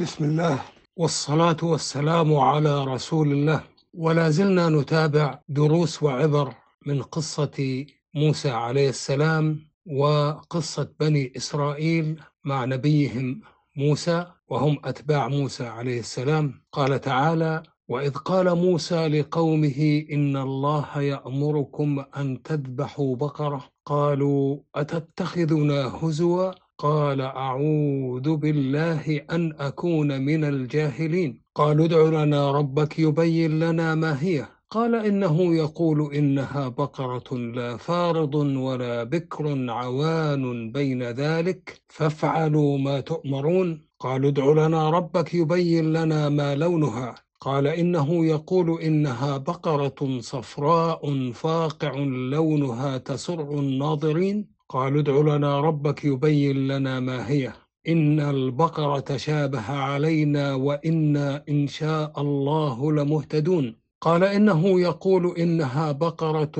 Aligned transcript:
بسم 0.00 0.24
الله. 0.24 0.58
والصلاة 0.96 1.56
والسلام 1.62 2.34
على 2.36 2.84
رسول 2.84 3.32
الله. 3.32 3.62
ولا 3.94 4.30
زلنا 4.30 4.68
نتابع 4.68 5.40
دروس 5.48 6.02
وعبر 6.02 6.54
من 6.86 7.02
قصة 7.02 7.86
موسى 8.14 8.50
عليه 8.50 8.88
السلام 8.88 9.60
وقصة 9.86 10.88
بني 11.00 11.32
إسرائيل 11.36 12.20
مع 12.44 12.64
نبيهم 12.64 13.40
موسى 13.76 14.26
وهم 14.48 14.78
أتباع 14.84 15.28
موسى 15.28 15.66
عليه 15.66 16.00
السلام. 16.00 16.62
قال 16.72 17.00
تعالى 17.00 17.62
وإذ 17.88 18.14
قال 18.14 18.54
موسى 18.54 19.08
لقومه 19.08 20.06
إن 20.12 20.36
الله 20.36 21.00
يأمركم 21.00 22.04
أن 22.16 22.42
تذبحوا 22.42 23.16
بقرة. 23.16 23.64
قالوا 23.86 24.58
أتتخذنا 24.74 25.80
هزوا 26.02 26.52
قال 26.78 27.20
أعوذ 27.20 28.36
بالله 28.36 29.20
أن 29.30 29.52
أكون 29.58 30.20
من 30.20 30.44
الجاهلين. 30.44 31.40
قالوا 31.54 31.86
ادع 31.86 32.22
لنا 32.24 32.52
ربك 32.52 32.98
يبين 32.98 33.58
لنا 33.58 33.94
ما 33.94 34.22
هي. 34.22 34.46
قال 34.70 34.94
إنه 34.94 35.54
يقول 35.54 36.14
إنها 36.14 36.68
بقرة 36.68 37.36
لا 37.36 37.76
فارض 37.76 38.34
ولا 38.34 39.04
بكر 39.04 39.70
عوان 39.70 40.72
بين 40.72 41.02
ذلك 41.02 41.80
فافعلوا 41.88 42.78
ما 42.78 43.00
تؤمرون. 43.00 43.80
قالوا 44.00 44.30
ادع 44.30 44.66
لنا 44.66 44.90
ربك 44.90 45.34
يبين 45.34 45.92
لنا 45.92 46.28
ما 46.28 46.54
لونها. 46.54 47.14
قال 47.40 47.66
إنه 47.66 48.26
يقول 48.26 48.80
إنها 48.80 49.36
بقرة 49.36 50.20
صفراء 50.20 51.32
فاقع 51.32 51.94
لونها 52.32 52.98
تسر 52.98 53.58
الناظرين. 53.58 54.55
قالوا 54.68 55.00
ادع 55.00 55.36
لنا 55.36 55.60
ربك 55.60 56.04
يبين 56.04 56.68
لنا 56.68 57.00
ما 57.00 57.28
هي. 57.28 57.52
إن 57.88 58.20
البقرة 58.20 59.00
تشابه 59.00 59.70
علينا 59.70 60.54
وإنا 60.54 61.44
إن 61.48 61.66
شاء 61.66 62.20
الله 62.20 62.92
لمهتدون. 62.92 63.76
قال 64.00 64.24
إنه 64.24 64.80
يقول 64.80 65.36
إنها 65.38 65.92
بقرة 65.92 66.56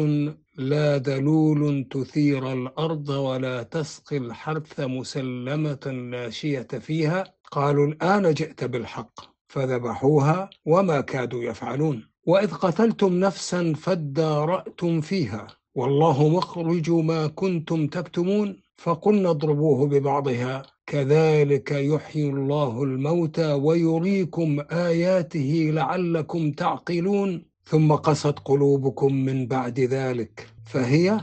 لا 0.58 0.98
ذلول 0.98 1.86
تثير 1.90 2.52
الأرض 2.52 3.08
ولا 3.08 3.62
تسقي 3.62 4.16
الحرث 4.16 4.80
مسلمة 4.80 6.08
لا 6.12 6.30
شية 6.30 6.68
فيها. 6.80 7.34
قالوا 7.52 7.86
الآن 7.86 8.34
جئت 8.34 8.64
بالحق 8.64 9.20
فذبحوها 9.48 10.50
وما 10.66 11.00
كادوا 11.00 11.42
يفعلون. 11.42 12.08
وإذ 12.26 12.54
قتلتم 12.54 13.20
نفسا 13.20 13.72
فادارأتم 13.72 15.00
فيها. 15.00 15.46
والله 15.76 16.28
مخرج 16.28 16.90
ما 16.90 17.26
كنتم 17.26 17.86
تكتمون 17.86 18.56
فقلنا 18.76 19.30
اضربوه 19.30 19.86
ببعضها. 19.86 20.62
كذلك 20.86 21.70
يحيي 21.70 22.28
الله 22.30 22.82
الموتى 22.82 23.52
ويريكم 23.52 24.60
آياته 24.70 25.70
لعلكم 25.74 26.52
تعقلون. 26.52 27.44
ثم 27.64 27.92
قست 27.92 28.38
قلوبكم 28.44 29.14
من 29.14 29.46
بعد 29.46 29.80
ذلك 29.80 30.46
فهي 30.64 31.20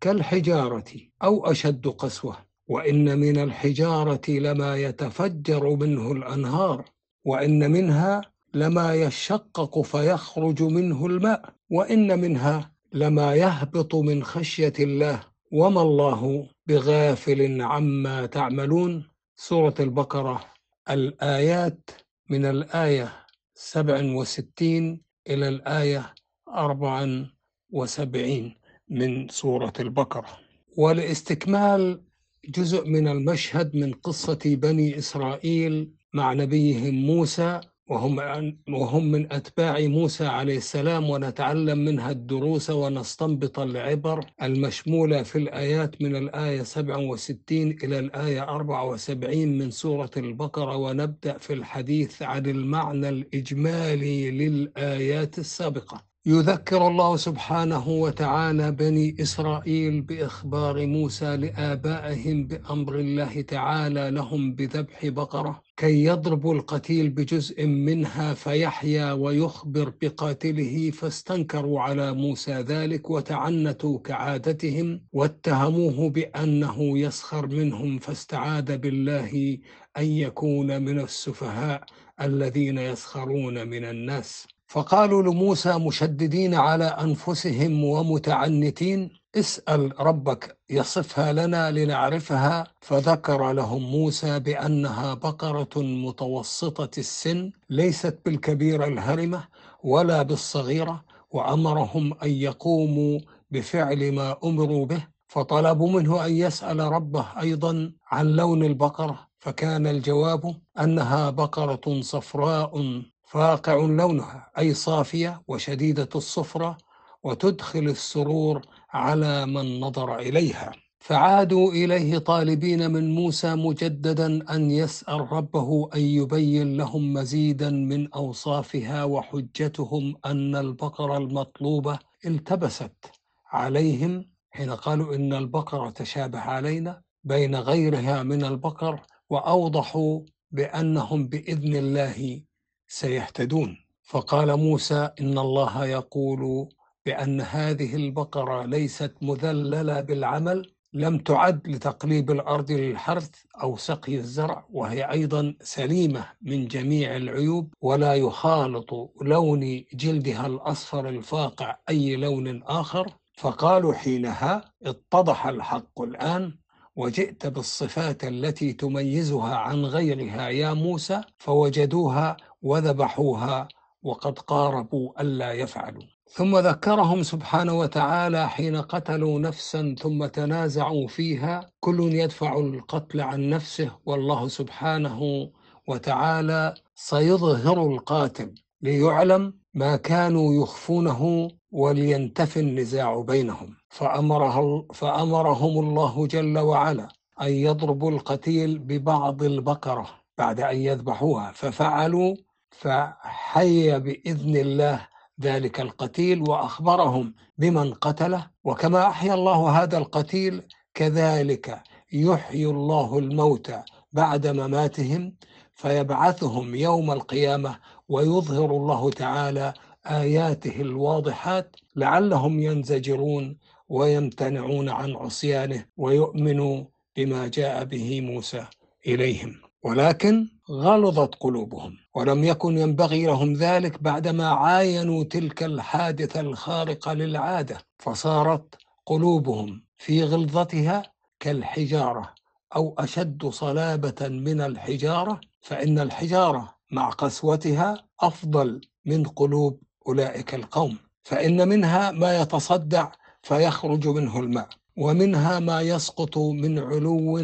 كالحجارة 0.00 0.90
أو 1.22 1.46
أشد 1.46 1.88
قسوة. 1.88 2.36
وإن 2.68 3.18
من 3.18 3.38
الحجارة 3.38 4.30
لما 4.30 4.76
يتفجر 4.76 5.76
منه 5.76 6.12
الأنهار 6.12 6.84
وإن 7.24 7.70
منها 7.70 8.20
لما 8.54 8.94
يشقق 8.94 9.82
فيخرج 9.82 10.62
منه 10.62 11.06
الماء 11.06 11.54
وإن 11.70 12.20
منها 12.20 12.69
لما 12.92 13.34
يهبط 13.34 13.94
من 13.94 14.24
خشية 14.24 14.72
الله 14.80 15.20
وما 15.52 15.82
الله 15.82 16.48
بغافل 16.66 17.62
عما 17.62 18.26
تعملون؟ 18.26 19.10
سورة 19.36 19.74
البقرة 19.80 20.44
الآيات 20.90 21.90
من 22.30 22.44
الآية 22.44 23.12
67 23.54 25.00
إلى 25.30 25.48
الآية 25.48 26.14
74 26.48 28.54
من 28.88 29.28
سورة 29.28 29.72
البقرة. 29.80 30.38
ولاستكمال 30.76 32.02
جزء 32.48 32.88
من 32.88 33.08
المشهد 33.08 33.76
من 33.76 33.92
قصة 33.92 34.38
بني 34.44 34.98
إسرائيل 34.98 35.90
مع 36.14 36.32
نبيهم 36.32 36.94
موسى 36.94 37.60
وهم 37.90 38.56
وهم 38.68 39.04
من 39.10 39.32
أتباع 39.32 39.80
موسى 39.80 40.26
عليه 40.26 40.56
السلام 40.56 41.10
ونتعلم 41.10 41.78
منها 41.78 42.10
الدروس 42.10 42.70
ونستنبط 42.70 43.58
العبر 43.58 44.26
المشمولة 44.42 45.22
في 45.22 45.38
الآيات 45.38 46.02
من 46.02 46.16
الآية 46.16 46.62
67 46.62 47.70
إلى 47.70 47.98
الآية 47.98 48.42
74 48.42 49.58
من 49.58 49.70
سورة 49.70 50.10
البقرة 50.16 50.76
ونبدأ 50.76 51.38
في 51.38 51.52
الحديث 51.52 52.22
عن 52.22 52.46
المعنى 52.46 53.08
الإجمالي 53.08 54.30
للآيات 54.30 55.38
السابقة. 55.38 56.09
يذكر 56.26 56.88
الله 56.88 57.16
سبحانه 57.16 57.88
وتعالى 57.88 58.70
بني 58.72 59.16
إسرائيل 59.20 60.00
بإخبار 60.00 60.86
موسى 60.86 61.36
لآبائهم 61.36 62.46
بأمر 62.46 62.98
الله 62.98 63.40
تعالى 63.40 64.10
لهم 64.10 64.54
بذبح 64.54 65.06
بقرة. 65.06 65.62
كي 65.76 66.04
يضربوا 66.04 66.54
القتيل 66.54 67.10
بجزء 67.10 67.66
منها 67.66 68.34
فيحيا 68.34 69.12
ويخبر 69.12 69.92
بقاتله 70.02 70.90
فاستنكروا 70.90 71.80
على 71.80 72.12
موسى 72.12 72.52
ذلك 72.52 73.10
وتعنتوا 73.10 73.98
كعادتهم 73.98 75.02
واتهموه 75.12 76.10
بأنه 76.10 76.98
يسخر 76.98 77.46
منهم 77.46 77.98
فاستعاذ 77.98 78.78
بالله 78.78 79.58
أن 79.96 80.04
يكون 80.04 80.82
من 80.82 81.00
السفهاء 81.00 81.84
الذين 82.20 82.78
يسخرون 82.78 83.68
من 83.68 83.84
الناس. 83.84 84.59
فقالوا 84.70 85.22
لموسى 85.22 85.78
مشددين 85.78 86.54
على 86.54 86.84
أنفسهم 86.84 87.84
ومتعنتين 87.84 89.10
اسأل 89.34 90.00
ربك 90.00 90.58
يصفها 90.70 91.32
لنا 91.32 91.70
لنعرفها. 91.70 92.66
فذكر 92.80 93.52
لهم 93.52 93.82
موسى 93.82 94.38
بأنها 94.38 95.14
بقرة 95.14 95.82
متوسطة 95.82 96.90
السن 96.98 97.50
ليست 97.70 98.18
بالكبيرة 98.24 98.84
الهرمة 98.86 99.44
ولا 99.84 100.22
بالصغيرة 100.22 101.04
وأمرهم 101.30 102.14
أن 102.22 102.30
يقوموا 102.30 103.20
بفعل 103.50 104.12
ما 104.12 104.36
أمروا 104.44 104.86
به. 104.86 105.06
فطلبوا 105.28 105.90
منه 105.90 106.26
أن 106.26 106.32
يسأل 106.36 106.80
ربه 106.80 107.26
أيضا 107.40 107.92
عن 108.10 108.26
لون 108.26 108.64
البقرة. 108.64 109.18
فكان 109.38 109.86
الجواب 109.86 110.54
أنها 110.80 111.30
بقرة 111.30 112.00
صفراء 112.00 113.02
فاقع 113.30 113.74
لونها 113.74 114.50
أي 114.58 114.74
صافية 114.74 115.42
وشديدة 115.48 116.08
الصفرة 116.14 116.78
وتدخل 117.22 117.78
السرور 117.88 118.62
على 118.90 119.46
من 119.46 119.80
نظر 119.80 120.18
إليها. 120.18 120.72
فعادوا 120.98 121.72
إليه 121.72 122.18
طالبين 122.18 122.90
من 122.90 123.14
موسى 123.14 123.54
مجددا 123.54 124.54
أن 124.54 124.70
يسأل 124.70 125.32
ربه 125.32 125.90
أن 125.94 126.00
يبين 126.00 126.76
لهم 126.76 127.12
مزيدا 127.12 127.70
من 127.70 128.12
أوصافها 128.12 129.04
وحجتهم 129.04 130.16
أن 130.26 130.56
البقرة 130.56 131.16
المطلوبة 131.16 131.98
التبست 132.26 133.12
عليهم 133.52 134.30
حين 134.50 134.70
قالوا 134.70 135.14
إن 135.14 135.32
البقرة 135.32 135.90
تشابه 135.90 136.38
علينا 136.38 137.02
بين 137.24 137.54
غيرها 137.56 138.22
من 138.22 138.44
البقر 138.44 139.00
وأوضحوا 139.30 140.20
بأنهم 140.50 141.28
بإذن 141.28 141.76
الله 141.76 142.49
سيهتدون. 142.90 143.76
فقال 144.02 144.56
موسى 144.56 145.10
إن 145.20 145.38
الله 145.38 145.86
يقول 145.86 146.68
بأن 147.06 147.40
هذه 147.40 147.96
البقرة 147.96 148.66
ليست 148.66 149.14
مذللة 149.22 150.00
بالعمل 150.00 150.72
لم 150.92 151.18
تعد 151.18 151.68
لتقليب 151.68 152.30
الأرض 152.30 152.70
للحرث 152.70 153.30
أو 153.62 153.76
سقي 153.76 154.14
الزرع 154.14 154.66
وهي 154.70 155.10
أيضا 155.10 155.54
سليمة 155.60 156.26
من 156.42 156.66
جميع 156.66 157.16
العيوب 157.16 157.74
ولا 157.80 158.14
يخالط 158.14 158.90
لون 159.22 159.84
جلدها 159.94 160.46
الأصفر 160.46 161.08
الفاقع 161.08 161.76
أي 161.88 162.16
لون 162.16 162.62
آخر. 162.62 163.12
فقالوا 163.36 163.94
حينها 163.94 164.72
اتضح 164.82 165.46
الحق 165.46 166.00
الآن 166.02 166.52
وجئت 166.96 167.46
بالصفات 167.46 168.24
التي 168.24 168.72
تميزها 168.72 169.54
عن 169.54 169.84
غيرها 169.84 170.48
يا 170.48 170.72
موسى 170.74 171.20
فوجدوها 171.38 172.36
وذبحوها 172.62 173.68
وقد 174.02 174.38
قاربوا 174.38 175.20
ألا 175.20 175.52
يفعلوا. 175.52 176.02
ثم 176.32 176.58
ذكرهم 176.58 177.22
سبحانه 177.22 177.78
وتعالى 177.78 178.48
حين 178.48 178.76
قتلوا 178.76 179.38
نفسا 179.38 179.94
ثم 179.98 180.26
تنازعوا 180.26 181.08
فيها. 181.08 181.70
كل 181.80 182.00
يدفع 182.00 182.58
القتل 182.58 183.20
عن 183.20 183.48
نفسه 183.50 183.90
والله 184.06 184.48
سبحانه 184.48 185.50
وتعالى 185.88 186.74
سيظهر 186.94 187.86
القاتل 187.86 188.54
ليعلم 188.82 189.54
ما 189.74 189.96
كانوا 189.96 190.62
يخفونه 190.62 191.50
ولينتفي 191.70 192.60
النزاع 192.60 193.20
بينهم. 193.20 193.76
فأمره 193.88 194.86
فأمرهم 194.94 195.88
الله 195.88 196.26
جل 196.26 196.58
وعلا 196.58 197.08
أن 197.42 197.52
يضربوا 197.52 198.10
القتيل 198.10 198.78
ببعض 198.78 199.42
البقرة 199.42 200.06
بعد 200.38 200.60
أن 200.60 200.76
يذبحوها. 200.76 201.52
ففعلوا 201.54 202.36
فحي 202.70 203.98
بإذن 204.00 204.56
الله 204.56 205.06
ذلك 205.40 205.80
القتيل 205.80 206.42
وأخبرهم 206.50 207.34
بمن 207.58 207.94
قتله. 207.94 208.50
وكما 208.64 209.06
أحيا 209.06 209.34
الله 209.34 209.82
هذا 209.82 209.98
القتيل 209.98 210.62
كذلك 210.94 211.82
يحيي 212.12 212.66
الله 212.66 213.18
الموتى 213.18 213.82
بعد 214.12 214.46
مماتهم 214.46 215.34
فيبعثهم 215.74 216.74
يوم 216.74 217.10
القيامة 217.10 217.78
ويظهر 218.08 218.70
الله 218.70 219.10
تعالى 219.10 219.74
آياته 220.06 220.80
الواضحات 220.80 221.76
لعلهم 221.96 222.60
ينزجرون 222.60 223.56
ويمتنعون 223.88 224.88
عن 224.88 225.16
عصيانه 225.16 225.84
ويؤمنوا 225.96 226.84
بما 227.16 227.48
جاء 227.48 227.84
به 227.84 228.20
موسى 228.20 228.66
إليهم. 229.06 229.54
ولكن 229.82 230.48
غلظت 230.70 231.34
قلوبهم 231.34 231.96
ولم 232.14 232.44
يكن 232.44 232.78
ينبغي 232.78 233.26
لهم 233.26 233.52
ذلك 233.52 234.02
بعدما 234.02 234.48
عاينوا 234.48 235.24
تلك 235.24 235.62
الحادثة 235.62 236.40
الخارقة 236.40 237.12
للعادة 237.12 237.78
فصارت 237.98 238.74
قلوبهم 239.06 239.84
في 239.98 240.24
غلظتها 240.24 241.02
كالحجارة 241.40 242.34
أو 242.76 242.94
أشد 242.98 243.46
صلابة 243.46 244.28
من 244.28 244.60
الحجارة 244.60 245.40
فإن 245.60 245.98
الحجارة 245.98 246.74
مع 246.90 247.10
قسوتها 247.10 248.04
أفضل 248.20 248.80
من 249.04 249.24
قلوب 249.24 249.82
أولئك 250.06 250.54
القوم 250.54 250.98
فإن 251.22 251.68
منها 251.68 252.10
ما 252.10 252.40
يتصدع 252.40 253.12
فيخرج 253.42 254.08
منه 254.08 254.40
الماء. 254.40 254.68
ومنها 255.00 255.58
ما 255.60 255.80
يسقط 255.80 256.38
من 256.38 256.78
علو 256.78 257.38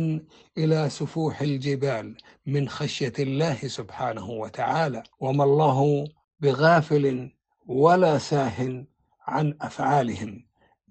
إلى 0.58 0.88
سفوح 0.90 1.40
الجبال 1.40 2.16
من 2.46 2.68
خشية 2.68 3.12
الله 3.18 3.54
سبحانه 3.54 4.30
وتعالى. 4.30 5.02
وما 5.20 5.44
الله 5.44 6.08
بغافل 6.40 7.30
ولا 7.66 8.18
ساه 8.18 8.84
عن 9.26 9.54
أفعالهم 9.60 10.44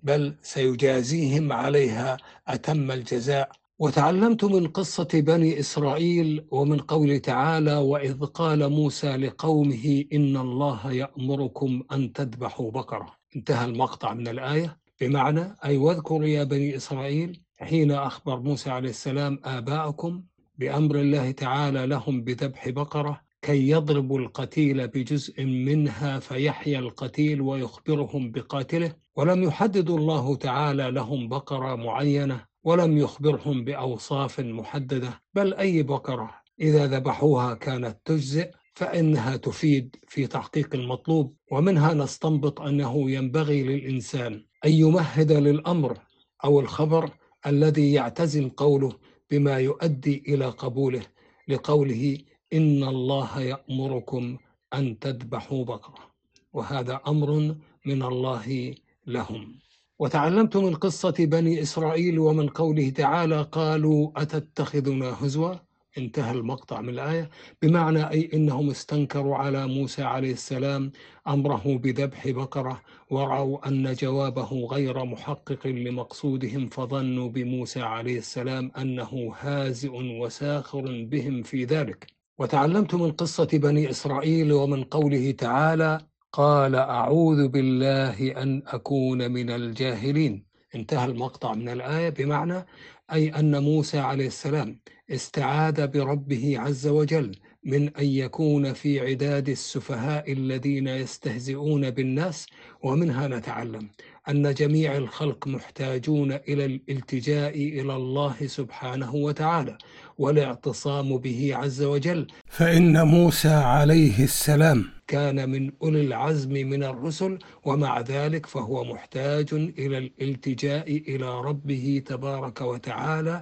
بل 0.04 0.36
سيجازيهم 0.42 1.54
عليها 1.54 2.18
أتم 2.48 2.92
الجزاء. 2.92 3.52
وتعلمت 3.80 4.44
من 4.44 4.68
قصة 4.68 5.08
بني 5.14 5.60
إسرائيل 5.60 6.46
ومن 6.52 6.80
قول 6.80 7.20
تعالى 7.20 7.76
وإذ 7.76 8.26
قال 8.26 8.70
موسى 8.70 9.18
لقومه 9.18 10.04
إن 10.14 10.38
الله 10.38 10.92
يأمركم 10.92 11.84
أن 11.92 12.14
تذبحوا 12.14 12.72
بقرة. 12.72 13.12
انتهى 13.36 13.66
المقطع 13.66 14.14
من 14.14 14.28
الآية. 14.28 14.85
بمعنى 15.02 15.58
أي 15.66 15.78
واذكروا 15.78 16.28
يا 16.28 16.44
بني 16.44 16.76
إسرائيل 16.76 17.42
حين 17.60 17.92
أخبر 17.92 18.40
موسى 18.40 18.70
عليه 18.70 18.90
السلام 18.90 19.40
آباءكم 19.44 20.24
بأمر 20.58 20.96
الله 20.96 21.32
تعالى 21.32 21.86
لهم 21.86 22.24
بذبح 22.24 22.70
بقرة 22.70 23.22
كي 23.42 23.70
يضربوا 23.70 24.20
القتيل 24.20 24.88
بجزء 24.88 25.44
منها 25.46 26.20
فيحيا 26.20 26.80
القتيل 26.80 27.42
ويخبرهم 27.42 28.32
بقاتله 28.32 28.94
ولم 29.16 29.44
يحدد 29.44 29.90
الله 29.90 30.36
تعالى 30.36 30.92
لهم 30.92 31.28
بقرة 31.28 31.76
معينة 31.76 32.46
ولم 32.64 32.98
يخبرهم 32.98 33.64
بأوصاف 33.64 34.40
محددة 34.40 35.22
بل 35.34 35.54
أي 35.54 35.84
بقرة 35.84 36.32
إذا 36.62 36.88
ذبحوها 36.88 37.54
كانت 37.54 37.98
تجزئ 38.06 38.52
فإنها 38.74 39.38
تفيد 39.38 39.96
في 40.08 40.28
تحقيق 40.28 40.76
المطلوب 40.76 41.36
ومنها 41.52 41.94
نستنبط 41.94 42.62
أنه 42.62 43.12
ينبغي 43.12 43.64
للإنسان 43.64 44.46
أن 44.66 44.72
يمهد 44.72 45.32
للأمر 45.32 45.98
أو 46.44 46.60
الخبر 46.60 47.10
الذي 47.46 47.94
يعتزم 47.94 48.50
قوله 48.50 48.94
بما 49.32 49.60
يؤدي 49.60 50.24
إلى 50.28 50.46
قبوله 50.46 51.02
لقوله 51.48 52.18
إن 52.54 52.84
الله 52.84 53.42
يأمركم 53.42 54.38
أن 54.74 55.00
تذبحوا 55.00 55.66
بقرة. 55.66 56.16
وهذا 56.54 57.02
أمر 57.08 57.56
من 57.86 58.04
الله 58.04 58.76
لهم. 59.08 59.60
وتعلمت 60.00 60.58
من 60.58 60.76
قصة 60.76 61.16
بني 61.20 61.62
إسرائيل 61.62 62.20
ومن 62.20 62.48
قوله 62.48 62.90
تعالى 62.90 63.42
قالوا 63.42 64.12
أتتخذنا 64.16 65.26
هزوا؟ 65.26 65.56
انتهى 65.98 66.32
المقطع 66.32 66.82
من 66.82 66.90
الآية. 66.90 67.30
بمعنى 67.62 68.10
أي 68.10 68.30
إنهم 68.34 68.70
استنكروا 68.70 69.36
على 69.36 69.68
موسى 69.68 70.04
عليه 70.04 70.32
السلام 70.34 70.92
أمره 71.28 71.64
بذبح 71.66 72.30
بقرة 72.30 72.82
ورأوا 73.10 73.68
أن 73.68 73.94
جوابه 73.94 74.68
غير 74.72 75.06
محقق 75.06 75.68
لمقصودهم 75.68 76.70
فظنوا 76.70 77.30
بموسى 77.30 77.82
عليه 77.82 78.18
السلام 78.18 78.72
أنه 78.78 79.34
هازئ 79.40 79.92
وساخر 80.22 81.06
بهم 81.12 81.44
في 81.44 81.66
ذلك. 81.66 82.08
وتعلمت 82.40 82.96
من 82.96 83.12
قصة 83.12 83.48
بني 83.54 83.90
إسرائيل 83.90 84.54
ومن 84.54 84.84
قوله 84.84 85.32
تعالى 85.32 86.00
قال 86.32 86.76
أعوذ 86.76 87.48
بالله 87.48 88.42
أن 88.42 88.64
أكون 88.68 89.32
من 89.32 89.50
الجاهلين. 89.50 90.46
انتهى 90.76 91.06
المقطع 91.06 91.54
من 91.54 91.70
الآية. 91.70 92.10
بمعنى 92.10 92.66
أي 93.14 93.30
أن 93.30 93.64
موسى 93.64 94.00
عليه 94.00 94.28
السلام 94.28 94.80
استعاذ 95.12 95.88
بربه 95.88 96.60
عز 96.60 96.88
وجل 96.88 97.36
من 97.64 97.96
أن 97.96 98.06
يكون 98.06 98.74
في 98.74 99.00
عداد 99.00 99.50
السفهاء 99.50 100.32
الذين 100.32 100.88
يستهزئون 100.88 101.90
بالناس 101.92 102.46
ومنها 102.84 103.28
نتعلم. 103.28 103.90
أن 104.30 104.54
جميع 104.54 104.98
الخلق 104.98 105.48
محتاجون 105.48 106.32
إلى 106.32 106.66
الالتجاء 106.66 107.56
إلى 107.56 107.96
الله 107.96 108.36
سبحانه 108.48 109.16
وتعالى 109.16 109.78
والاعتصام 110.18 111.18
به 111.18 111.52
عز 111.56 111.82
وجل. 111.84 112.28
فإن 112.48 113.08
موسى 113.08 113.50
عليه 113.50 114.24
السلام 114.24 114.86
كان 115.08 115.50
من 115.50 115.72
أولي 115.84 116.02
العزم 116.02 116.52
من 116.52 116.84
الرسل 116.84 117.40
ومع 117.66 118.02
ذلك 118.02 118.46
فهو 118.46 118.84
محتاج 118.84 119.54
إلى 119.54 119.98
الالتجاء 119.98 120.88
إلى 120.98 121.42
ربه 121.42 122.02
تبارك 122.06 122.62
وتعالى 122.62 123.42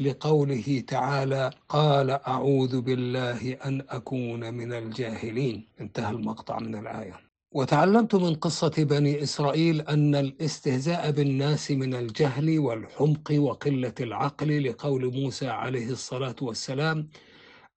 لقوله 0.00 0.82
تعالى 0.86 1.50
قال 1.68 2.10
أعوذ 2.10 2.80
بالله 2.80 3.56
أن 3.64 3.82
أكون 3.88 4.54
من 4.54 4.72
الجاهلين. 4.72 5.64
انتهى 5.80 6.10
المقطع 6.10 6.58
من 6.58 6.74
الآية. 6.74 7.23
وتعلمت 7.54 8.14
من 8.14 8.34
قصة 8.34 8.72
بني 8.78 9.22
إسرائيل 9.22 9.80
أن 9.80 10.14
الاستهزاء 10.14 11.10
بالناس 11.10 11.70
من 11.70 11.94
الجهل 11.94 12.58
والحمق 12.58 13.32
وقلة 13.38 13.94
العقل 14.00 14.64
لقول 14.68 15.12
موسى 15.14 15.48
عليه 15.48 15.90
الصلاة 15.90 16.36
والسلام 16.42 17.08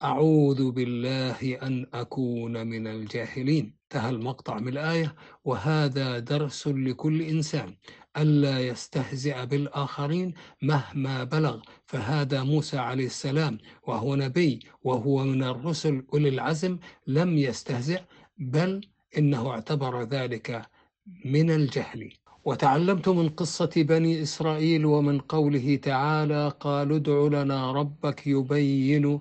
أعوذ 0.03 0.71
بالله 0.71 1.57
أن 1.63 1.85
أكون 1.94 2.68
من 2.68 2.88
الجاهلين. 2.88 3.73
انتهى 3.83 4.09
المقطع 4.09 4.59
من 4.59 4.68
الآية 4.68 5.16
وهذا 5.45 6.19
درس 6.19 6.68
لكل 6.68 7.21
إنسان 7.21 7.75
ألا 8.18 8.59
يستهزئ 8.59 9.45
بالآخرين 9.45 10.33
مهما 10.61 11.23
بلغ. 11.23 11.59
فهذا 11.85 12.44
موسى 12.44 12.78
عليه 12.78 13.06
السلام 13.06 13.57
وهو 13.87 14.16
نبي 14.16 14.59
وهو 14.83 15.23
من 15.23 15.44
الرسل 15.44 16.04
أولي 16.13 16.30
العزم 16.30 16.78
لم 17.07 17.37
يستهزئ 17.37 18.02
بل 18.37 18.81
إنه 19.18 19.49
اعتبر 19.49 20.04
ذلك 20.04 20.61
من 21.26 21.52
الجهل. 21.52 22.09
وتعلمت 22.45 23.09
من 23.09 23.30
قصة 23.30 23.69
بني 23.76 24.21
إسرائيل 24.21 24.85
ومن 24.85 25.19
قوله 25.19 25.76
تعالى 25.76 26.54
قالوا 26.59 26.97
ادع 26.97 27.42
لنا 27.42 27.71
ربك 27.71 28.28
يبين 28.28 29.19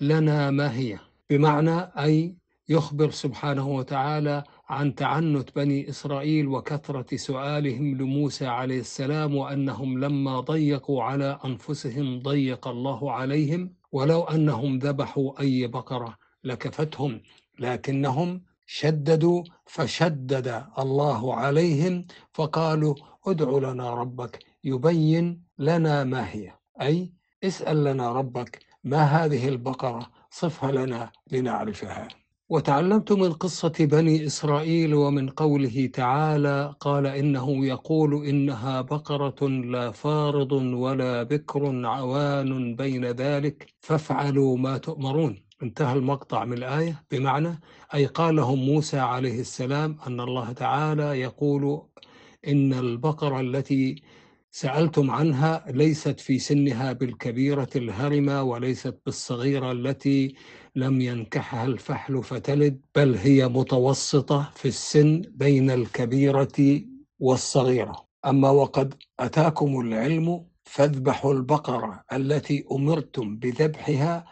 لنا 0.00 0.50
ما 0.50 0.76
هي. 0.76 0.98
بمعنى 1.30 1.80
أي 1.98 2.36
يخبر 2.68 3.10
سبحانه 3.10 3.68
وتعالى 3.68 4.44
عن 4.68 4.94
تعنت 4.94 5.56
بني 5.56 5.88
إسرائيل 5.88 6.46
وكثرة 6.48 7.16
سؤالهم 7.16 7.96
لموسى 7.96 8.46
عليه 8.46 8.80
السلام 8.80 9.36
وأنهم 9.36 9.98
لما 10.04 10.40
ضيقوا 10.40 11.02
على 11.02 11.38
أنفسهم 11.44 12.22
ضيق 12.22 12.68
الله 12.68 13.12
عليهم. 13.12 13.74
ولو 13.92 14.22
أنهم 14.22 14.78
ذبحوا 14.78 15.40
أي 15.40 15.66
بقرة 15.66 16.16
لكفتهم 16.44 17.20
لكنهم 17.58 18.42
شددوا 18.66 19.42
فشدد 19.66 20.64
الله 20.78 21.34
عليهم 21.34 22.06
فقالوا 22.32 22.94
ادع 23.26 23.70
لنا 23.70 23.94
ربك 23.94 24.38
يبين 24.64 25.42
لنا 25.58 26.04
ما 26.04 26.30
هي. 26.30 26.52
أي 26.82 27.12
اسأل 27.44 27.84
لنا 27.84 28.12
ربك 28.12 28.58
ما 28.84 29.02
هذه 29.02 29.48
البقرة 29.48 30.10
صفها 30.30 30.72
لنا 30.72 31.12
لنعرفها. 31.32 32.08
وتعلمت 32.48 33.12
من 33.12 33.32
قصة 33.32 33.72
بني 33.80 34.26
إسرائيل 34.26 34.94
ومن 34.94 35.28
قوله 35.28 35.86
تعالى 35.86 36.74
قال 36.80 37.06
إنه 37.06 37.66
يقول 37.66 38.26
إنها 38.26 38.80
بقرة 38.80 39.48
لا 39.48 39.90
فارض 39.90 40.52
ولا 40.52 41.22
بكر 41.22 41.86
عوان 41.86 42.76
بين 42.76 43.04
ذلك 43.04 43.74
فافعلوا 43.80 44.56
ما 44.58 44.78
تؤمرون. 44.78 45.42
انتهى 45.62 45.92
المقطع 45.92 46.44
من 46.44 46.52
الآية 46.58 47.04
بمعنى 47.10 47.60
أي 47.94 48.06
قال 48.06 48.36
لهم 48.36 48.58
موسى 48.58 48.98
عليه 48.98 49.40
السلام 49.40 49.96
أن 50.06 50.20
الله 50.20 50.52
تعالى 50.52 51.20
يقول 51.20 51.82
إن 52.48 52.72
البقرة 52.72 53.40
التي 53.40 54.02
سألتم 54.50 55.10
عنها 55.10 55.64
ليست 55.68 56.20
في 56.20 56.38
سنها 56.38 56.92
بالكبيرة 56.92 57.68
الهرمة 57.76 58.42
وليست 58.42 58.98
بالصغيرة 59.06 59.72
التي 59.72 60.34
لم 60.76 61.00
ينكحها 61.00 61.64
الفحل 61.66 62.22
فتلد 62.22 62.80
بل 62.96 63.14
هي 63.14 63.48
متوسطة 63.48 64.50
في 64.54 64.68
السن 64.68 65.22
بين 65.34 65.70
الكبيرة 65.70 66.80
والصغيرة. 67.18 68.06
أما 68.26 68.50
وقد 68.50 68.94
أتاكم 69.20 69.80
العلم 69.80 70.44
فاذبحوا 70.64 71.34
البقرة 71.34 72.04
التي 72.12 72.64
أمرتم 72.72 73.36
بذبحها 73.36 74.24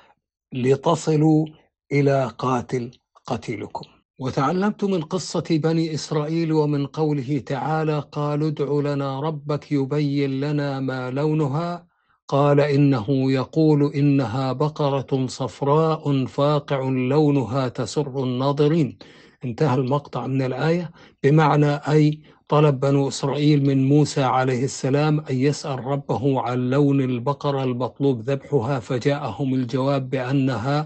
لتصلوا 0.53 1.47
إلى 1.93 2.33
قاتل 2.39 2.91
قتيلكم. 3.27 3.85
وتعلمت 4.19 4.85
من 4.85 5.01
قصة 5.03 5.45
بني 5.51 5.95
إسرائيل 5.95 6.53
ومن 6.53 6.87
قوله 6.87 7.39
تعالى 7.39 8.05
قالوا 8.13 8.49
ادع 8.49 8.93
لنا 8.93 9.21
ربك 9.21 9.73
يبين 9.73 10.41
لنا 10.41 10.81
ما 10.81 11.11
لونها. 11.11 11.87
قال 12.29 12.61
إنه 12.61 13.33
يقول 13.33 13.93
إنها 13.95 14.53
بقرة 14.53 15.27
صفراء 15.27 16.27
فاقع 16.27 16.81
لونها 16.89 17.69
تسر 17.69 18.23
الناظرين. 18.23 18.99
انتهى 19.45 19.75
المقطع 19.75 20.27
من 20.27 20.43
الآية 20.43 20.91
بمعنى 21.23 21.75
أي 21.75 22.21
طلب 22.49 22.81
بنو 22.81 23.09
إسرائيل 23.09 23.67
من 23.67 23.89
موسى 23.89 24.23
عليه 24.23 24.65
السلام 24.65 25.21
أن 25.21 25.37
يسأل 25.37 25.85
ربه 25.85 26.41
عن 26.41 26.71
لون 26.71 27.01
البقرة 27.01 27.65
المطلوب 27.65 28.21
ذبحها 28.21 28.81
فجاءهم 28.81 29.55
الجواب 29.55 30.11
بأنها 30.11 30.85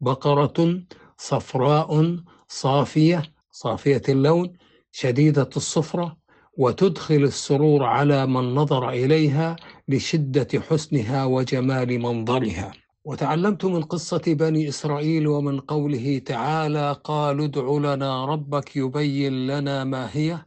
بقرة 0.00 0.82
صفراء 1.18 2.16
صافية 2.48 3.22
صافية 3.50 4.02
اللون 4.08 4.52
شديدة 4.92 5.50
الصفرة 5.56 6.16
وتدخل 6.58 7.14
السرور 7.24 7.84
على 7.84 8.26
من 8.26 8.54
نظر 8.54 8.88
إليها 8.88 9.56
لشدة 9.88 10.48
حسنها 10.70 11.24
وجمال 11.24 11.98
منظرها. 11.98 12.72
وتعلمت 13.06 13.64
من 13.64 13.82
قصة 13.82 14.22
بني 14.26 14.68
إسرائيل 14.68 15.28
ومن 15.28 15.60
قوله 15.60 16.18
تعالى 16.18 16.96
قالوا 17.04 17.44
ادع 17.44 17.94
لنا 17.94 18.24
ربك 18.24 18.76
يبين 18.76 19.46
لنا 19.46 19.84
ما 19.84 20.10
هي. 20.12 20.38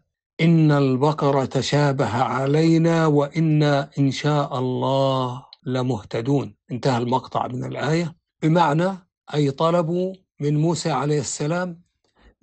إن 0.41 0.71
البقرة 0.71 1.45
تشابه 1.45 2.13
علينا 2.23 3.07
وإنا 3.07 3.89
إن 3.99 4.11
شاء 4.11 4.59
الله 4.59 5.45
لمهتدون. 5.65 6.55
انتهى 6.71 6.97
المقطع 6.97 7.47
من 7.47 7.63
الآية. 7.63 8.15
بمعنى 8.43 8.89
أي 9.33 9.51
طلبوا 9.51 10.13
من 10.39 10.57
موسى 10.57 10.91
عليه 10.91 11.19
السلام 11.19 11.81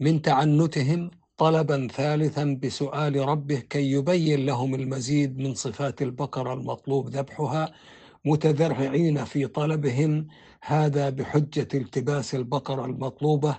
من 0.01 0.23
تعنتهم 0.23 1.11
طلبا 1.37 1.89
ثالثا 1.93 2.59
بسؤال 2.63 3.29
ربه 3.29 3.59
كي 3.59 3.91
يبين 3.91 4.47
لهم 4.47 4.75
المزيد 4.75 5.39
من 5.39 5.55
صفات 5.55 6.03
البقرة 6.03 6.53
المطلوب 6.55 7.09
ذبحها. 7.09 7.73
متذرعين 8.27 9.25
في 9.25 9.47
طلبهم 9.47 10.27
هذا 10.63 11.11
بحجة 11.11 11.69
التباس 11.75 12.35
البقرة 12.35 12.85
المطلوبة 12.85 13.59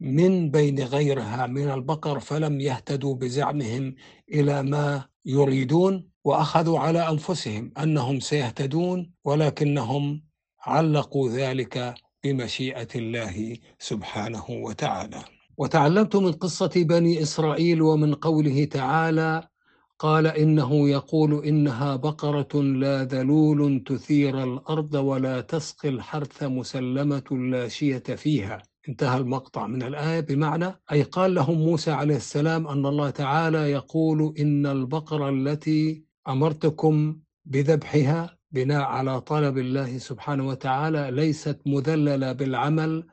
من 0.00 0.50
بين 0.50 0.80
غيرها 0.80 1.46
من 1.46 1.70
البقر 1.70 2.20
فلم 2.20 2.60
يهتدوا 2.60 3.14
بزعمهم 3.14 3.94
إلى 4.32 4.62
ما 4.62 5.04
يريدون 5.24 6.08
وأخذوا 6.24 6.78
على 6.78 7.08
أنفسهم 7.08 7.72
أنهم 7.82 8.20
سيهتدون 8.20 9.12
ولكنهم 9.24 10.22
علقوا 10.60 11.28
ذلك 11.28 11.94
بمشيئة 12.24 12.88
الله 12.94 13.56
سبحانه 13.78 14.44
وتعالى. 14.50 15.24
وتعلمت 15.58 16.16
من 16.16 16.32
قصة 16.32 16.70
بني 16.76 17.22
إسرائيل 17.22 17.82
ومن 17.82 18.14
قوله 18.14 18.64
تعالى 18.64 19.48
قال 19.98 20.26
إنه 20.26 20.88
يقول 20.88 21.44
إنها 21.44 21.96
بقرة 21.96 22.62
لا 22.62 23.04
ذلول 23.04 23.82
تثير 23.86 24.44
الأرض 24.44 24.94
ولا 24.94 25.40
تسقي 25.40 25.88
الحرث 25.88 26.42
مسلمة 26.42 27.24
لا 27.30 27.68
شية 27.68 27.98
فيها. 27.98 28.62
انتهى 28.88 29.18
المقطع 29.18 29.66
من 29.66 29.82
الآية 29.82 30.20
بمعنى 30.20 30.80
أي 30.92 31.02
قال 31.02 31.34
لهم 31.34 31.58
موسى 31.58 31.90
عليه 31.90 32.16
السلام 32.16 32.68
أن 32.68 32.86
الله 32.86 33.10
تعالى 33.10 33.58
يقول 33.58 34.34
إن 34.38 34.66
البقرة 34.66 35.28
التي 35.28 36.04
أمرتكم 36.28 37.16
بذبحها 37.44 38.38
بناء 38.50 38.82
على 38.82 39.20
طلب 39.20 39.58
الله 39.58 39.98
سبحانه 39.98 40.48
وتعالى 40.48 41.10
ليست 41.10 41.60
مذللة 41.66 42.32
بالعمل 42.32 43.06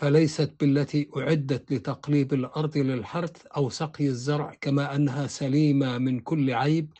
فليست 0.00 0.52
بالتي 0.60 1.08
أعدت 1.16 1.72
لتقليب 1.72 2.32
الأرض 2.34 2.76
للحرث 2.78 3.46
أو 3.56 3.68
سقي 3.68 4.06
الزرع 4.06 4.54
كما 4.60 4.94
أنها 4.96 5.26
سليمة 5.26 5.98
من 5.98 6.20
كل 6.20 6.50
عيب 6.54 6.92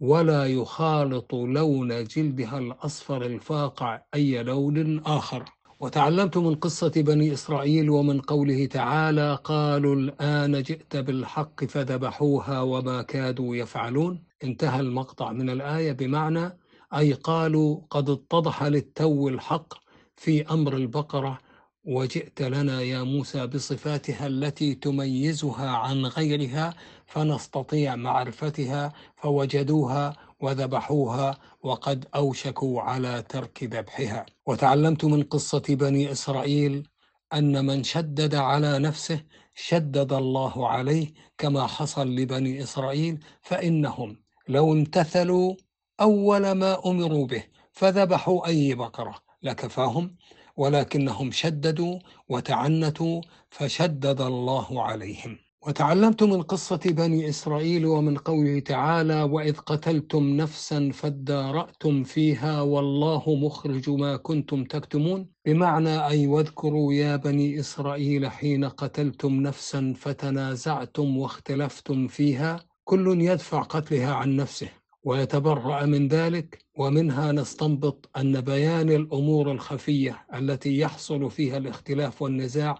ولا 0.00 0.46
يخالط 0.46 1.34
لون 1.34 2.04
جلدها 2.04 2.58
الأصفر 2.58 3.22
الفاقع 3.26 4.02
أي 4.14 4.42
لون 4.42 4.98
آخر. 4.98 5.44
وتعلمت 5.80 6.36
من 6.36 6.54
قصة 6.54 6.92
بني 6.96 7.32
إسرائيل 7.32 7.90
ومن 7.90 8.20
قوله 8.20 8.66
تعالى 8.66 9.38
قالوا 9.44 9.94
الآن 9.94 10.62
جئت 10.62 10.96
بالحق 10.96 11.64
فذبحوها 11.64 12.60
وما 12.60 13.02
كادوا 13.02 13.56
يفعلون. 13.56 14.22
انتهى 14.44 14.80
المقطع 14.80 15.32
من 15.32 15.50
الآية 15.50 15.92
بمعنى 15.92 16.58
أي 16.96 17.12
قالوا 17.12 17.80
قد 17.90 18.10
اتضح 18.10 18.62
للتو 18.62 19.28
الحق 19.28 19.74
في 20.16 20.42
أمر 20.50 20.76
البقرة 20.76 21.38
وجئت 21.84 22.42
لنا 22.42 22.82
يا 22.82 23.02
موسى 23.02 23.46
بصفاتها 23.46 24.26
التي 24.26 24.74
تميزها 24.74 25.70
عن 25.70 26.06
غيرها 26.06 26.74
فنستطيع 27.06 27.96
معرفتها 27.96 28.92
فوجدوها 29.16 30.16
وذبحوها 30.40 31.38
وقد 31.62 32.06
أوشكوا 32.14 32.80
على 32.82 33.22
ترك 33.28 33.64
ذبحها. 33.64 34.26
وتعلمت 34.46 35.04
من 35.04 35.22
قصة 35.22 35.62
بني 35.68 36.12
إسرائيل 36.12 36.88
أن 37.34 37.66
من 37.66 37.82
شدد 37.84 38.34
على 38.34 38.78
نفسه 38.78 39.24
شدد 39.54 40.12
الله 40.12 40.68
عليه 40.68 41.14
كما 41.38 41.66
حصل 41.66 42.08
لبني 42.08 42.62
إسرائيل 42.62 43.24
فإنهم 43.42 44.16
لو 44.48 44.72
امتثلوا 44.72 45.54
أول 46.00 46.52
ما 46.52 46.86
أمروا 46.86 47.26
به 47.26 47.44
فذبحوا 47.72 48.46
أي 48.46 48.74
بقرة. 48.74 49.23
لكفاهم 49.44 50.16
ولكنهم 50.56 51.30
شددوا 51.30 51.98
وتعنتوا 52.28 53.20
فشدد 53.50 54.20
الله 54.20 54.82
عليهم. 54.82 55.38
وتعلمت 55.66 56.22
من 56.22 56.42
قصة 56.42 56.80
بني 56.84 57.28
إسرائيل 57.28 57.86
ومن 57.86 58.16
قوله 58.18 58.60
تعالى 58.60 59.22
وإذ 59.22 59.56
قتلتم 59.56 60.24
نفسا 60.36 60.90
فادارأتم 60.94 62.02
فيها 62.04 62.60
والله 62.60 63.34
مخرج 63.34 63.90
ما 63.90 64.16
كنتم 64.16 64.64
تكتمون 64.64 65.28
بمعنى 65.46 66.06
أي 66.06 66.26
واذكروا 66.26 66.92
يا 66.92 67.16
بني 67.16 67.60
إسرائيل 67.60 68.30
حين 68.30 68.64
قتلتم 68.64 69.32
نفسا 69.40 69.94
فتنازعتم 69.96 71.16
واختلفتم 71.16 72.08
فيها 72.08 72.60
كل 72.84 73.20
يدفع 73.20 73.62
قتلها 73.62 74.14
عن 74.14 74.36
نفسه. 74.36 74.83
ويتبرأ 75.04 75.86
من 75.86 76.08
ذلك 76.08 76.64
ومنها 76.76 77.32
نستنبط 77.32 78.10
أن 78.16 78.40
بيان 78.40 78.90
الأمور 78.90 79.52
الخفية 79.52 80.26
التي 80.34 80.78
يحصل 80.78 81.30
فيها 81.30 81.56
الاختلاف 81.56 82.22
والنزاع 82.22 82.78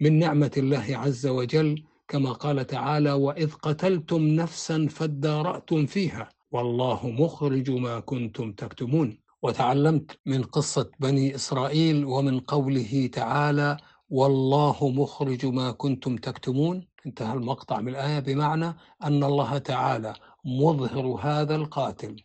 من 0.00 0.18
نعمة 0.18 0.50
الله 0.56 0.86
عز 0.90 1.26
وجل 1.26 1.82
كما 2.08 2.32
قال 2.32 2.66
تعالى 2.66 3.12
وإذ 3.12 3.52
قتلتم 3.52 4.22
نفسا 4.22 4.86
فادارأتم 4.90 5.86
فيها 5.86 6.28
والله 6.52 7.10
مخرج 7.10 7.70
ما 7.70 8.00
كنتم 8.00 8.52
تكتمون. 8.52 9.22
وتعلمت 9.42 10.18
من 10.26 10.42
قصة 10.42 10.90
بني 11.00 11.34
إسرائيل 11.34 12.04
ومن 12.04 12.40
قوله 12.40 13.10
تعالى 13.12 13.76
والله 14.10 14.88
مخرج 14.88 15.46
ما 15.46 15.70
كنتم 15.70 16.16
تكتمون 16.16 16.86
انتهى 17.06 17.32
المقطع 17.32 17.80
من 17.80 17.88
الآية 17.88 18.18
بمعنى 18.18 18.76
أن 19.04 19.24
الله 19.24 19.58
تعالى 19.58 20.14
مظهر 20.44 21.06
هذا 21.06 21.54
القاتل 21.54 22.16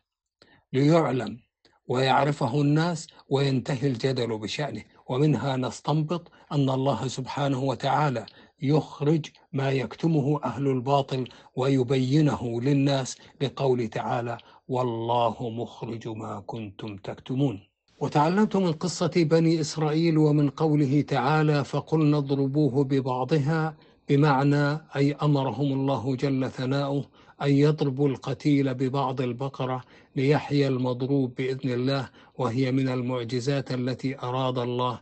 ليعلم 0.73 1.39
ويعرفه 1.87 2.61
الناس 2.61 3.07
وينتهي 3.29 3.87
الجدل 3.87 4.37
بشأنه. 4.37 4.83
ومنها 5.09 5.57
نستنبط 5.57 6.31
أن 6.51 6.69
الله 6.69 7.07
سبحانه 7.07 7.63
وتعالى 7.63 8.25
يخرج 8.61 9.25
ما 9.53 9.71
يكتمه 9.71 10.43
أهل 10.43 10.67
الباطل 10.67 11.27
ويبينه 11.55 12.61
للناس 12.61 13.17
لقول 13.41 13.87
تعالى 13.87 14.37
والله 14.67 15.49
مخرج 15.49 16.07
ما 16.07 16.43
كنتم 16.47 16.95
تكتمون 16.97 17.59
وتعلمت 17.99 18.55
من 18.55 18.71
قصة 18.71 19.11
بني 19.15 19.61
إسرائيل 19.61 20.17
ومن 20.17 20.49
قوله 20.49 21.01
تعالى 21.01 21.63
فقلنا 21.63 22.17
اضربوه 22.17 22.83
ببعضها 22.83 23.77
بمعنى 24.09 24.79
أي 24.95 25.13
أمرهم 25.13 25.73
الله 25.73 26.15
جل 26.15 26.51
ثناؤه 26.51 27.05
أن 27.41 27.51
يضربوا 27.51 28.09
القتيل 28.09 28.73
ببعض 28.73 29.21
البقرة 29.21 29.83
ليحيى 30.15 30.67
المضروب 30.67 31.35
بإذن 31.35 31.71
الله 31.71 32.09
وهي 32.37 32.71
من 32.71 32.89
المعجزات 32.89 33.71
التي 33.71 34.19
أراد 34.19 34.57
الله 34.57 34.99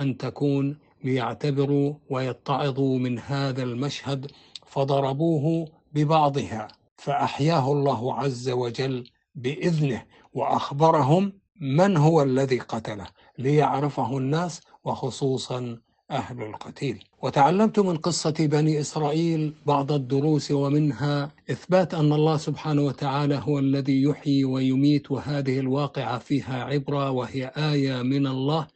أن 0.00 0.16
تكون 0.16 0.78
ليعتبروا 1.04 1.94
ويتعظوا 2.10 2.98
من 2.98 3.18
هذا 3.18 3.62
المشهد 3.62 4.30
فضربوه 4.66 5.68
ببعضها 5.92 6.68
فأحياه 6.96 7.72
الله 7.72 8.14
عز 8.14 8.50
وجل 8.50 9.04
بإذنه 9.34 10.04
وأخبرهم 10.34 11.32
من 11.60 11.96
هو 11.96 12.22
الذي 12.22 12.58
قتله 12.58 13.06
ليعرفه 13.38 14.18
الناس 14.18 14.60
وخصوصا 14.84 15.78
أهل 16.12 16.42
القتيل. 16.42 17.04
وتعلمت 17.22 17.78
من 17.78 17.96
قصة 17.96 18.34
بني 18.38 18.80
إسرائيل 18.80 19.54
بعض 19.66 19.92
الدروس 19.92 20.50
ومنها 20.50 21.32
إثبات 21.50 21.94
أن 21.94 22.12
الله 22.12 22.36
سبحانه 22.36 22.82
وتعالى 22.82 23.42
هو 23.44 23.58
الذي 23.58 24.02
يحيي 24.02 24.44
ويميت 24.44 25.10
وهذه 25.10 25.58
الواقعة 25.60 26.18
فيها 26.18 26.64
عبرة 26.64 27.10
وهي 27.10 27.52
آية 27.56 28.02
من 28.02 28.26
الله 28.26 28.66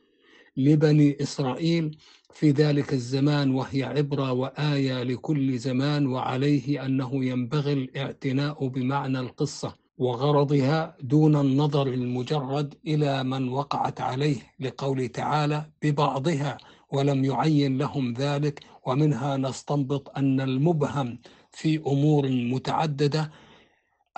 لبني 0.56 1.16
إسرائيل 1.22 1.98
في 2.32 2.50
ذلك 2.50 2.92
الزمان 2.92 3.50
وهي 3.54 3.82
عبرة 3.82 4.32
وآية 4.32 5.02
لكل 5.02 5.58
زمان 5.58 6.06
وعليه 6.06 6.84
أنه 6.86 7.24
ينبغي 7.24 7.72
الاعتناء 7.72 8.66
بمعنى 8.68 9.20
القصة 9.20 9.74
وغرضها 9.98 10.96
دون 11.00 11.36
النظر 11.36 11.86
المجرد 11.86 12.74
إلى 12.86 13.24
من 13.24 13.48
وقعت 13.48 14.00
عليه 14.00 14.36
لقوله 14.60 15.06
تعالى 15.06 15.66
ببعضها. 15.82 16.58
ولم 16.92 17.24
يعين 17.24 17.78
لهم 17.78 18.12
ذلك 18.12 18.64
ومنها 18.86 19.36
نستنبط 19.36 20.18
أن 20.18 20.40
المبهم 20.40 21.18
في 21.52 21.76
أمور 21.78 22.28
متعددة 22.28 23.30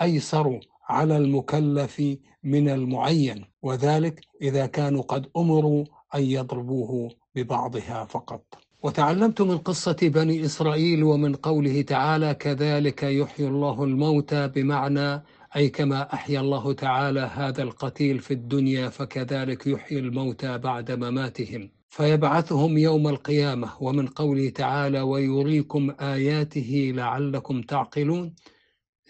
أيسر 0.02 0.60
على 0.88 1.16
المكلف 1.16 2.02
من 2.42 2.68
المعين 2.68 3.44
وذلك 3.62 4.20
إذا 4.42 4.66
كانوا 4.66 5.02
قد 5.02 5.26
أمروا 5.36 5.84
أن 6.14 6.22
يضربوه 6.22 7.10
ببعضها 7.34 8.04
فقط. 8.04 8.42
وتعلمت 8.82 9.42
من 9.42 9.58
قصة 9.58 9.96
بني 10.02 10.44
إسرائيل 10.44 11.04
ومن 11.04 11.34
قوله 11.34 11.82
تعالى 11.82 12.34
كذلك 12.34 13.02
يحيي 13.02 13.46
الله 13.48 13.84
الموتى 13.84 14.48
بمعنى 14.48 15.22
أي 15.56 15.68
كما 15.68 16.12
أحيا 16.14 16.40
الله 16.40 16.72
تعالى 16.72 17.20
هذا 17.20 17.62
القتيل 17.62 18.18
في 18.18 18.34
الدنيا 18.34 18.88
فكذلك 18.88 19.66
يحيي 19.66 19.98
الموتى 19.98 20.58
بعد 20.58 20.90
مماتهم. 20.90 21.77
فيبعثهم 21.88 22.78
يوم 22.78 23.08
القيامة. 23.08 23.82
ومن 23.82 24.06
قوله 24.06 24.48
تعالى 24.50 25.00
ويريكم 25.00 25.90
آياته 26.00 26.92
لعلكم 26.94 27.62
تعقلون. 27.62 28.34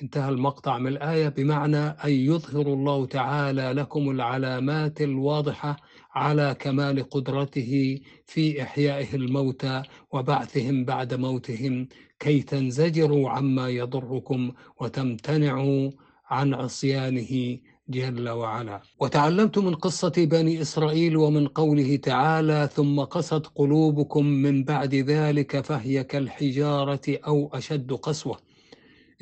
انتهى 0.02 0.28
المقطع 0.28 0.78
من 0.78 0.87
الآية 0.87 1.28
بمعنى 1.28 1.76
أن 1.76 2.11
يظهر 2.11 2.66
الله 2.66 3.06
تعالى 3.06 3.73
لكم 3.73 4.11
العلامات 4.11 5.00
الواضحة 5.00 5.76
على 6.14 6.56
كمال 6.61 7.08
قدرته 7.11 8.00
في 8.26 8.62
إحيائه 8.62 9.14
الموتى 9.14 9.82
وبعثهم 10.12 10.85
بعد 10.85 11.14
موتهم. 11.14 11.88
كي 12.18 12.42
تنزجروا 12.42 13.30
عما 13.30 13.68
يضركم 13.68 14.52
وتمتنعوا 14.80 15.90
عن 16.30 16.54
عصيانه 16.54 17.58
جل 17.88 18.28
وعلا. 18.28 18.80
وتعلمت 19.00 19.59
من 19.59 19.75
قصة 19.75 20.12
بني 20.16 20.62
إسرائيل 20.62 21.16
ومن 21.16 21.49
قوله 21.49 21.97
تعالى 21.97 22.68
ثم 22.73 23.00
قست 23.00 23.47
قلوبكم 23.54 24.26
من 24.26 24.64
بعد 24.64 24.95
ذلك 24.95 25.61
فهي 25.61 26.04
كالحجارة 26.04 27.18
أو 27.26 27.50
أشد 27.54 27.92
قسوة. 27.92 28.38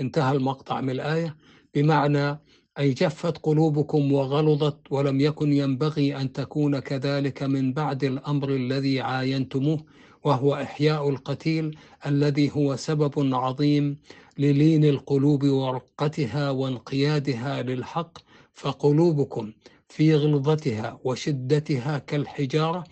انتهى 0.00 0.36
المقطع 0.36 0.80
من 0.80 0.90
الآية. 0.90 1.36
بمعنى 1.74 2.38
أي 2.78 2.92
جفت 2.92 3.38
قلوبكم 3.38 4.12
وغلظت 4.12 4.78
ولم 4.90 5.20
يكن 5.20 5.52
ينبغي 5.52 6.16
أن 6.16 6.32
تكون 6.32 6.78
كذلك 6.78 7.42
من 7.42 7.72
بعد 7.72 8.04
الأمر 8.04 8.50
الذي 8.50 9.00
عاينتموه 9.00 9.84
وهو 10.24 10.54
إحياء 10.54 11.08
القتيل 11.08 11.78
الذي 12.06 12.50
هو 12.56 12.76
سبب 12.76 13.34
عظيم 13.34 13.98
للين 14.38 14.84
القلوب 14.84 15.44
ورقتها 15.44 16.50
وانقيادها 16.50 17.62
للحق 17.62 18.18
فقلوبكم 18.56 19.52
في 19.88 20.14
غلظتها 20.14 21.00
وشدتها 21.04 21.98
كالحجارة 21.98 22.84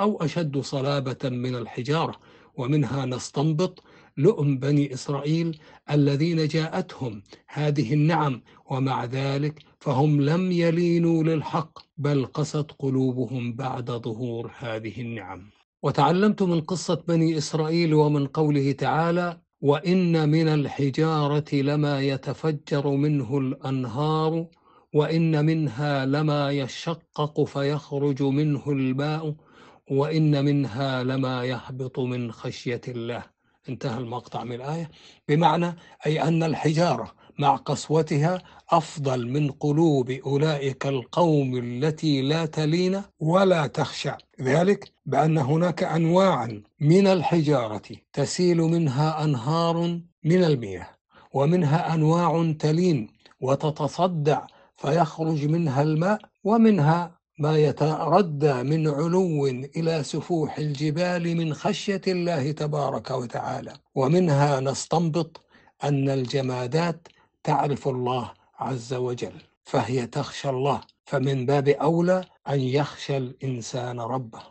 أو 0.00 0.22
أشد 0.22 0.58
صلابة 0.58 1.28
من 1.28 1.54
الحجارة 1.54 2.14
ومنها 2.54 3.06
نستنبط 3.06 3.82
لؤم 4.16 4.58
بني 4.58 4.94
إسرائيل 4.94 5.58
الذين 5.90 6.48
جاءتهم 6.48 7.22
هذه 7.48 7.94
النعم 7.94 8.42
ومع 8.70 9.04
ذلك 9.04 9.62
فهم 9.80 10.20
لم 10.20 10.52
يلينوا 10.52 11.22
للحق 11.22 11.78
بل 11.96 12.26
قست 12.26 12.66
قلوبهم 12.78 13.52
بعد 13.52 13.90
ظهور 13.90 14.50
هذه 14.58 15.00
النعم. 15.00 15.50
وتعلمت 15.82 16.42
من 16.42 16.60
قصة 16.60 17.02
بني 17.08 17.38
إسرائيل 17.38 17.94
ومن 17.94 18.26
قوله 18.26 18.72
تعالى 18.72 19.40
وإن 19.60 20.28
من 20.28 20.48
الحجارة 20.48 21.54
لما 21.54 22.00
يتفجر 22.00 22.90
منه 22.90 23.38
الأنهار 23.38 24.46
وإن 24.94 25.44
منها 25.44 26.06
لما 26.06 26.50
يشقق 26.50 27.44
فيخرج 27.44 28.22
منه 28.22 28.62
الماء 28.66 29.34
وإن 29.90 30.44
منها 30.44 31.02
لما 31.02 31.44
يهبط 31.44 31.98
من 31.98 32.32
خشية 32.32 32.80
الله. 32.88 33.22
انتهى 33.68 33.98
المقطع 33.98 34.44
من 34.44 34.52
الآية. 34.54 34.90
بمعنى 35.28 35.76
أي 36.06 36.22
أن 36.22 36.42
الحجارة 36.42 37.12
مع 37.38 37.56
قسوتها 37.56 38.42
أفضل 38.70 39.28
من 39.28 39.50
قلوب 39.50 40.10
أولئك 40.10 40.86
القوم 40.86 41.56
التي 41.56 42.22
لا 42.22 42.46
تلين 42.46 43.02
ولا 43.20 43.66
تخشع 43.66 44.16
ذلك 44.40 44.92
بأن 45.06 45.38
هناك 45.38 45.82
أنواعا 45.82 46.62
من 46.80 47.06
الحجارة 47.06 47.82
تسيل 48.12 48.58
منها 48.58 49.24
أنهار 49.24 50.00
من 50.24 50.44
المياه 50.44 50.88
ومنها 51.32 51.94
أنواع 51.94 52.52
تلين 52.58 53.08
وتتصدع 53.40 54.46
فيخرج 54.82 55.44
منها 55.46 55.82
الماء 55.82 56.18
ومنها 56.44 57.18
ما 57.38 57.58
يتردى 57.58 58.52
من 58.62 58.88
علو 58.88 59.46
إلى 59.46 60.02
سفوح 60.02 60.58
الجبال 60.58 61.36
من 61.36 61.54
خشية 61.54 62.00
الله 62.08 62.52
تبارك 62.52 63.10
وتعالى. 63.10 63.72
ومنها 63.94 64.60
نستنبط 64.60 65.40
أن 65.84 66.08
الجمادات 66.08 67.08
تعرف 67.42 67.88
الله 67.88 68.32
عز 68.58 68.94
وجل 68.94 69.32
فهي 69.64 70.06
تخشى 70.06 70.48
الله 70.50 70.80
فمن 71.04 71.46
باب 71.46 71.68
أولى 71.68 72.24
أن 72.48 72.60
يخشى 72.60 73.16
الإنسان 73.16 74.00
ربه. 74.00 74.42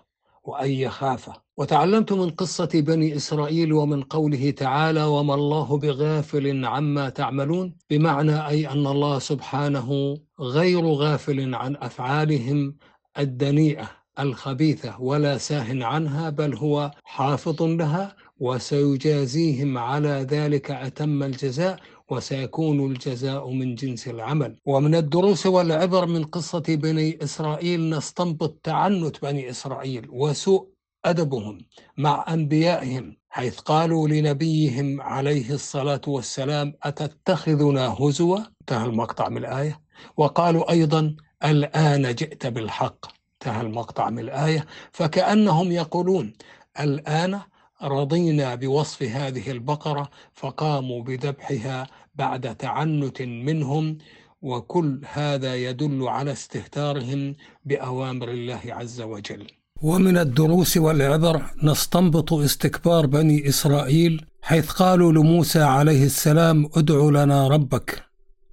وأن 0.43 0.71
يخافه 0.71 1.33
وتعلمت 1.57 2.13
من 2.13 2.29
قصة 2.29 2.69
بني 2.73 3.15
إسرائيل 3.15 3.73
ومن 3.73 4.03
قوله 4.03 4.51
تعالى 4.51 5.03
وما 5.03 5.35
الله 5.35 5.77
بغافل 5.77 6.65
عما 6.65 7.09
تعملون 7.09 7.75
بمعنى 7.89 8.47
أي 8.47 8.67
أن 8.67 8.87
الله 8.87 9.19
سبحانه 9.19 10.17
غير 10.39 10.85
غافل 10.85 11.55
عن 11.55 11.75
أفعالهم 11.75 12.75
الدنيئة 13.19 13.89
الخبيثة 14.19 15.01
ولا 15.01 15.37
ساه 15.37 15.85
عنها 15.85 16.29
بل 16.29 16.55
هو 16.55 16.91
حافظ 17.03 17.63
لها 17.63 18.15
وسيجازيهم 18.39 19.77
على 19.77 20.09
ذلك 20.09 20.71
أتم 20.71 21.23
الجزاء. 21.23 21.79
وسيكون 22.11 22.91
الجزاء 22.91 23.49
من 23.49 23.75
جنس 23.75 24.07
العمل. 24.07 24.55
ومن 24.65 24.95
الدروس 24.95 25.45
والعبر 25.45 26.05
من 26.05 26.23
قصة 26.23 26.63
بني 26.67 27.23
إسرائيل 27.23 27.89
نستنبط 27.89 28.59
تعنت 28.63 29.21
بني 29.21 29.49
إسرائيل 29.49 30.07
وسوء 30.09 30.67
أدبهم 31.05 31.57
مع 31.97 32.25
أنبيائهم 32.29 33.17
حيث 33.29 33.59
قالوا 33.59 34.07
لنبيهم 34.07 35.01
عليه 35.01 35.53
الصلاة 35.53 36.01
والسلام 36.07 36.73
أتتخذنا 36.83 37.87
هزوا؟ 37.99 38.37
انتهى 38.61 38.85
المقطع 38.85 39.29
من 39.29 39.37
الآية. 39.37 39.81
وقالوا 40.17 40.71
أيضا 40.71 41.15
الآن 41.45 42.15
جئت 42.15 42.47
بالحق. 42.47 43.05
انتهى 43.33 43.61
المقطع 43.61 44.09
من 44.09 44.19
الآية. 44.19 44.65
فكأنهم 44.91 45.71
يقولون 45.71 46.33
الآن 46.79 47.39
رضينا 47.83 48.55
بوصف 48.55 49.03
هذه 49.03 49.51
البقرة 49.51 50.09
فقاموا 50.33 51.03
بذبحها 51.03 51.87
بعد 52.15 52.55
تعنت 52.55 53.21
منهم 53.21 53.97
وكل 54.41 55.01
هذا 55.13 55.55
يدل 55.55 56.07
على 56.07 56.31
استهتارهم 56.31 57.35
بأوامر 57.65 58.29
الله 58.29 58.61
عز 58.65 59.01
وجل. 59.01 59.47
ومن 59.81 60.17
الدروس 60.17 60.77
والعبر 60.77 61.41
نستنبط 61.63 62.33
استكبار 62.33 63.05
بني 63.05 63.49
إسرائيل 63.49 64.25
حيث 64.41 64.71
قالوا 64.71 65.11
لموسى 65.11 65.61
عليه 65.61 66.05
السلام 66.05 66.69
ادع 66.75 67.23
لنا 67.23 67.47
ربك. 67.47 68.03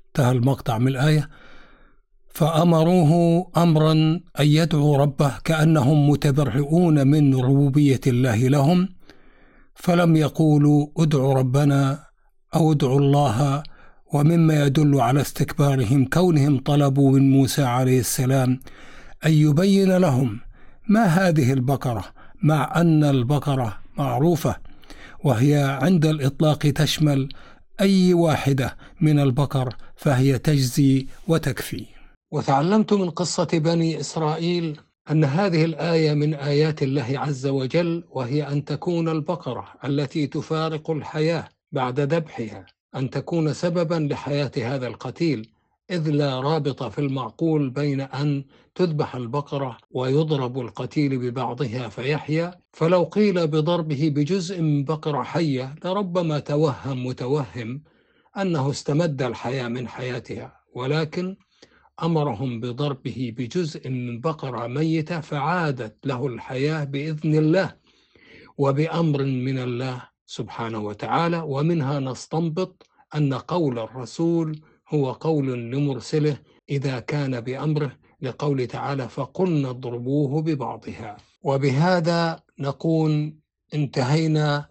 انتهى 0.09 0.33
المقطع 0.33 0.79
من 0.79 0.89
الآية. 0.89 1.29
فأمروه 2.29 3.13
أمرا 3.57 3.93
أن 4.41 4.47
يدعوا 4.47 4.97
ربه 4.99 5.39
كأنهم 5.45 6.11
متبرئون 6.11 7.07
من 7.07 7.35
ربوبية 7.35 8.01
الله 8.07 8.37
لهم. 8.37 8.98
فلم 9.79 10.17
يقولوا 10.17 10.87
ادعوا 10.97 11.35
ربنا 11.35 12.05
أو 12.55 12.73
ادعوا 12.73 13.01
الله 13.01 13.63
ومما 14.13 14.65
يدل 14.65 15.01
على 15.01 15.21
استكبارهم 15.21 16.05
كونهم 16.05 16.59
طلبوا 16.59 17.11
من 17.13 17.31
موسى 17.31 17.63
عليه 17.63 18.01
السلام 18.01 18.61
أن 19.27 19.33
يبين 19.33 19.97
لهم 19.97 20.41
ما 20.89 21.05
هذه 21.05 21.53
البقرة 21.53 22.05
مع 22.43 22.81
أن 22.81 23.05
البقرة 23.05 23.79
معروفة 23.99 24.57
وهي 25.25 25.79
عند 25.83 26.07
الإطلاق 26.07 26.59
تشمل 26.59 27.29
أي 27.81 28.15
واحدة 28.15 28.77
من 29.01 29.19
البقر 29.21 29.77
فهي 29.97 30.39
تجزي 30.39 31.07
وتكفي. 31.29 31.87
وتعلمت 32.33 32.93
من 32.93 33.11
قصة 33.11 33.49
بني 33.53 34.01
إسرائيل 34.01 34.81
أن 35.11 35.25
هذه 35.25 35.65
الآية 35.65 36.15
من 36.15 36.35
آيات 36.35 36.83
الله 36.83 37.07
عز 37.19 37.47
وجل 37.47 38.05
وهي 38.11 38.49
أن 38.49 38.65
تكون 38.65 39.09
البقرة 39.09 39.69
التي 39.85 40.27
تفارق 40.27 40.91
الحياة 40.91 41.49
بعد 41.73 42.01
ذبحها 42.01 42.67
أن 42.97 43.11
تكون 43.11 43.53
سببا 43.53 44.09
لحياة 44.13 44.51
هذا 44.57 44.87
القتيل 44.87 45.51
إذ 45.91 46.11
لا 46.11 46.41
رابط 46.41 46.83
في 46.83 46.99
المعقول 46.99 47.71
بين 47.71 48.01
أن 48.01 48.45
تذبح 48.75 49.15
البقرة 49.15 49.77
ويضرب 49.91 50.61
القتيل 50.61 51.19
ببعضها 51.19 51.89
فيحيا. 51.89 52.61
فلو 52.73 53.03
قيل 53.05 53.47
بضربه 53.47 54.13
بجزء 54.15 54.61
من 54.61 54.85
بقرة 54.85 55.23
حية 55.23 55.75
لربما 55.85 56.39
توهم 56.39 57.07
متوهم 57.07 57.83
أنه 58.37 58.71
استمد 58.71 59.23
الحياة 59.23 59.69
من 59.69 59.89
حياتها. 59.89 60.61
ولكن 60.75 61.37
أمرهم 62.03 62.61
بضربه 62.61 63.35
بجزء 63.37 63.89
من 63.89 64.21
بقرة 64.21 64.67
ميتة 64.67 65.21
فعادت 65.21 66.07
له 66.07 66.27
الحياة 66.27 66.85
بإذن 66.85 67.35
الله 67.35 67.75
وبأمر 68.59 69.23
من 69.23 69.59
الله 69.59 70.03
سبحانه 70.27 70.79
وتعالى. 70.79 71.43
ومنها 71.47 72.01
نستنبط 72.01 72.87
أن 73.15 73.35
قول 73.35 73.79
الرسول 73.79 74.61
هو 74.89 75.13
قول 75.13 75.47
لمرسله 75.73 76.39
إذا 76.71 77.01
كان 77.01 77.41
بأمره 77.41 77.93
لقول 78.23 78.67
تعالى 78.67 79.09
فقلنا 79.09 79.71
اضربوه 79.71 80.43
ببعضها. 80.43 81.17
وبهذا 81.43 82.41
نكون 82.59 83.39
انتهينا 83.75 84.69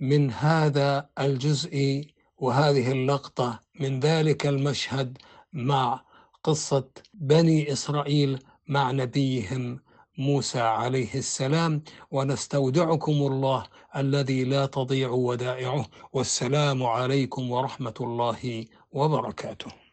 من 0.00 0.30
هذا 0.30 1.08
الجزء 1.20 2.04
وهذه 2.38 2.92
اللقطة. 2.92 3.60
من 3.80 4.00
ذلك 4.00 4.46
المشهد 4.46 5.18
مع 5.52 6.07
قصة 6.48 6.88
بني 7.14 7.72
إسرائيل 7.72 8.38
مع 8.68 8.90
نبيهم 8.90 9.80
موسى 10.18 10.60
عليه 10.60 11.14
السلام 11.14 11.82
ونستودعكم 12.10 13.12
الله 13.12 13.64
الذي 13.96 14.44
لا 14.44 14.66
تضيع 14.66 15.10
ودائعه. 15.10 15.86
والسلام 16.12 16.82
عليكم 16.82 17.50
ورحمة 17.50 17.94
الله 18.00 18.64
وبركاته. 18.92 19.87